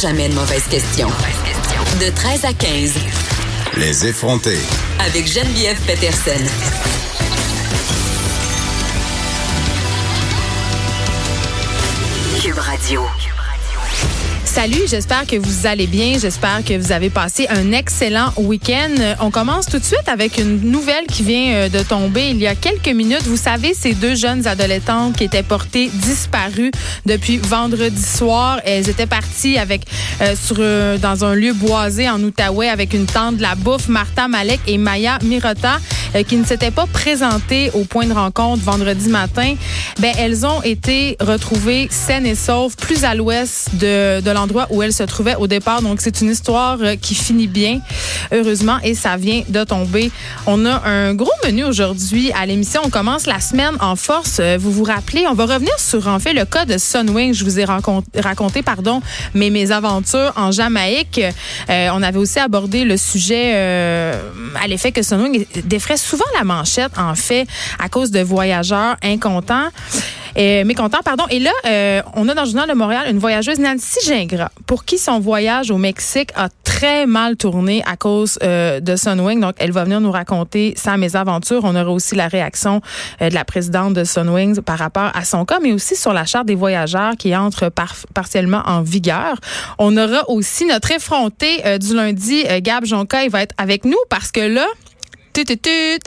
[0.00, 1.08] Jamais de mauvaise question.
[2.00, 2.92] De 13 à 15,
[3.76, 4.58] Les effronter.
[5.00, 6.44] avec Geneviève Peterson.
[12.40, 13.02] Cube Radio.
[14.60, 16.18] Salut, j'espère que vous allez bien.
[16.18, 18.90] J'espère que vous avez passé un excellent week-end.
[18.98, 22.38] Euh, On commence tout de suite avec une nouvelle qui vient euh, de tomber il
[22.38, 23.22] y a quelques minutes.
[23.22, 26.72] Vous savez, ces deux jeunes adolescentes qui étaient portées disparues
[27.06, 28.60] depuis vendredi soir.
[28.64, 29.82] Elles étaient parties avec
[30.20, 33.88] euh, sur euh, dans un lieu boisé en Outaouais avec une tente de la bouffe.
[33.88, 35.78] Martha Malek et Maya Mirota
[36.16, 39.54] euh, qui ne s'étaient pas présentées au point de rencontre vendredi matin.
[40.00, 44.82] Ben elles ont été retrouvées saines et sauves plus à l'ouest de, de l'endroit où
[44.82, 45.82] elles se trouvaient au départ.
[45.82, 47.80] Donc c'est une histoire euh, qui finit bien,
[48.32, 50.10] heureusement, et ça vient de tomber.
[50.46, 52.80] On a un gros menu aujourd'hui à l'émission.
[52.84, 54.38] On commence la semaine en force.
[54.40, 57.34] Euh, Vous vous rappelez, on va revenir sur en fait le cas de Sunwing.
[57.34, 59.00] Je vous ai raconté, pardon,
[59.34, 61.20] mes, mes aventures en Jamaïque.
[61.70, 63.54] Euh, on avait aussi abordé le sujet
[64.60, 67.46] à l'effet que Sunwing défrait souvent la manchette, en fait,
[67.78, 69.68] à cause de voyageurs incontents.
[70.36, 70.64] Euh,
[71.04, 71.24] pardon.
[71.30, 74.84] Et là, euh, on a dans le journal de Montréal une voyageuse, Nancy Gingras, pour
[74.84, 79.40] qui son voyage au Mexique a très mal tourné à cause euh, de Sunwing.
[79.40, 81.60] Donc, elle va venir nous raconter sa mésaventure.
[81.64, 82.80] On aura aussi la réaction
[83.22, 86.24] euh, de la présidente de Sunwing par rapport à son cas, mais aussi sur la
[86.24, 89.36] charte des voyageurs qui entre par- partiellement en vigueur.
[89.78, 94.30] On aura aussi notre effronté du lundi, Gab Jonca, il va être avec nous parce
[94.32, 94.66] que là,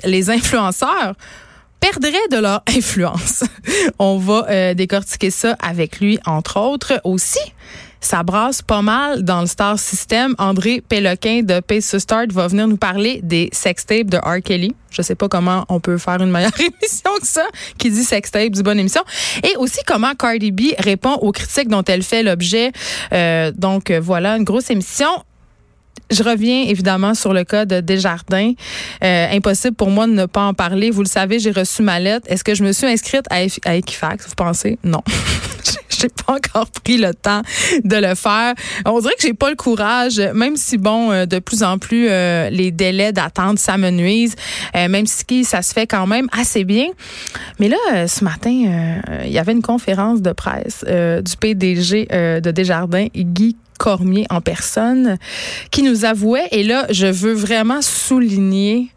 [0.04, 1.14] les influenceurs
[1.82, 3.44] perdraient de leur influence.
[4.00, 7.02] On va euh, décortiquer ça avec lui, entre autres.
[7.04, 7.40] Aussi,
[8.00, 10.36] ça brasse pas mal dans le Star System.
[10.40, 14.42] André Péloquin de Pace to Start va venir nous parler des sextapes de R.
[14.44, 14.74] Kelly.
[14.90, 17.46] Je sais pas comment on peut faire une meilleure émission que ça,
[17.78, 19.04] qui dit sextape, du bonne émission.
[19.44, 22.72] Et aussi comment Cardi B répond aux critiques dont elle fait l'objet.
[23.14, 25.10] Euh, donc euh, voilà, une grosse émission.
[26.10, 28.52] Je reviens évidemment sur le cas de Desjardins.
[29.02, 30.92] Euh, impossible pour moi de ne pas en parler.
[30.92, 32.28] Vous le savez, j'ai reçu ma lettre.
[32.30, 34.78] Est-ce que je me suis inscrite à, Equ- à Equifax, vous pensez?
[34.84, 35.02] Non.
[35.90, 37.44] j'ai pas encore pris le temps
[37.86, 38.56] de le faire.
[38.86, 42.08] On dirait que j'ai pas le courage, même si bon, euh, de plus en plus
[42.10, 44.36] euh, les délais d'attente ça me nuise,
[44.76, 46.88] euh, même si ça se fait quand même assez bien.
[47.60, 52.08] Mais là, euh, ce matin, euh, il y avait une conférence de presse du PDG
[52.12, 53.56] de Desjardins, Guy
[53.86, 55.18] Cormier en personne,
[55.72, 58.90] qui nous avouait, et là, je veux vraiment souligner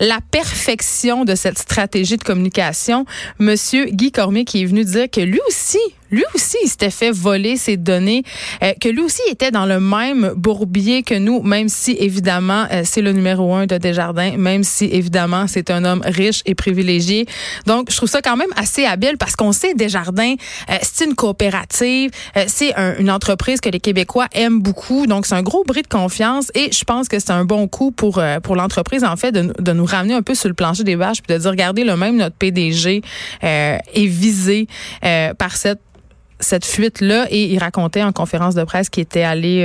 [0.00, 3.04] la perfection de cette stratégie de communication.
[3.40, 5.78] Monsieur Guy Cormier qui est venu dire que lui aussi,
[6.12, 8.22] lui aussi, il s'était fait voler ses données,
[8.62, 12.82] euh, que lui aussi était dans le même bourbier que nous, même si évidemment euh,
[12.84, 17.26] c'est le numéro un de Desjardins, même si évidemment c'est un homme riche et privilégié.
[17.66, 20.36] Donc, je trouve ça quand même assez habile parce qu'on sait Desjardins,
[20.70, 22.12] euh, c'est une coopérative,
[22.46, 25.06] c'est un- une entreprise que les Québécois aiment beaucoup.
[25.06, 27.90] Donc, c'est un gros bris de confiance et je pense que c'est un bon coup
[27.90, 30.84] pour euh, pour l'entreprise en fait de, de nous ramener un peu sur le plancher
[30.84, 33.02] des vaches puis de dire regardez le même notre PDG
[33.44, 34.66] euh, est visé
[35.04, 35.80] euh, par cette
[36.40, 39.64] cette fuite-là et il racontait en conférence de presse qu'il était allé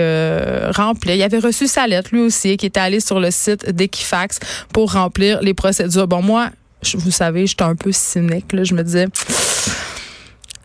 [0.76, 1.14] remplir.
[1.14, 4.40] Il avait reçu sa lettre lui aussi, qui était allé sur le site d'Equifax
[4.74, 6.08] pour remplir les procédures.
[6.08, 6.50] Bon, moi,
[6.82, 8.52] je- vous savez, j'étais un peu cynique.
[8.54, 8.64] Là.
[8.64, 9.06] Je me disais,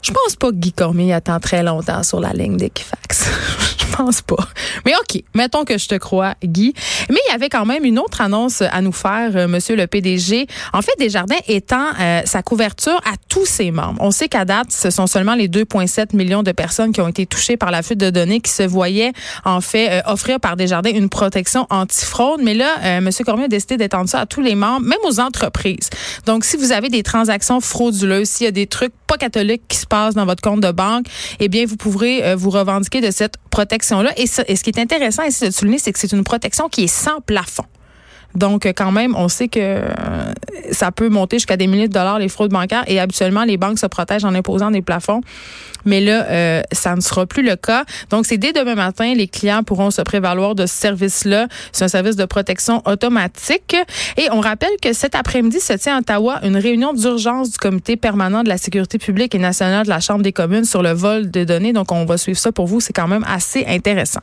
[0.01, 3.27] je pense pas que Guy Cormier attend très longtemps sur la ligne d'Equifax.
[3.99, 4.49] pense pas.
[4.85, 6.73] Mais OK, mettons que je te crois, Guy.
[7.11, 9.87] Mais il y avait quand même une autre annonce à nous faire, euh, Monsieur le
[9.87, 10.47] PDG.
[10.73, 14.01] En fait, Desjardins étend euh, sa couverture à tous ses membres.
[14.01, 17.27] On sait qu'à date, ce sont seulement les 2,7 millions de personnes qui ont été
[17.27, 19.13] touchées par la fuite de données qui se voyaient
[19.45, 22.41] en fait euh, offrir par Desjardins une protection antifraude.
[22.43, 25.91] Mais là, Monsieur Cormier a décidé d'étendre ça à tous les membres, même aux entreprises.
[26.27, 29.77] Donc, si vous avez des transactions frauduleuses, s'il y a des trucs pas catholiques qui
[29.77, 31.07] se passent dans votre compte de banque,
[31.41, 34.13] eh bien, vous pourrez euh, vous revendiquer de cette protection-là.
[34.17, 36.87] Et ce qui est intéressant ici de souligner, c'est que c'est une protection qui est
[36.87, 37.65] sans plafond.
[38.35, 40.33] Donc, quand même, on sait que euh,
[40.71, 43.79] ça peut monter jusqu'à des milliers de dollars les fraudes bancaires et habituellement, les banques
[43.79, 45.23] se protègent en imposant des plafonds.
[45.85, 47.85] Mais là, euh, ça ne sera plus le cas.
[48.11, 51.49] Donc, c'est dès demain matin, les clients pourront se prévaloir de ce service-là.
[51.73, 53.77] C'est un service de protection automatique.
[54.17, 57.97] Et on rappelle que cet après-midi se tient à Ottawa une réunion d'urgence du comité
[57.97, 61.31] permanent de la sécurité publique et nationale de la Chambre des communes sur le vol
[61.31, 61.73] de données.
[61.73, 62.81] Donc, on va suivre ça pour vous.
[62.81, 64.17] C'est quand même assez intéressant.